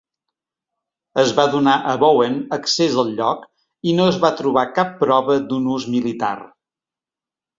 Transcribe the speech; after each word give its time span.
Es 1.23 1.33
va 1.39 1.43
donar 1.55 1.75
a 1.89 1.93
Bowen 2.03 2.39
accés 2.57 2.95
al 3.03 3.11
lloc 3.19 3.45
i 3.91 3.95
no 3.99 4.07
es 4.13 4.17
va 4.23 4.33
trobar 4.39 4.65
cap 4.81 4.97
prova 5.05 5.37
d'un 5.51 5.69
ús 5.75 5.89
militar. 5.97 6.35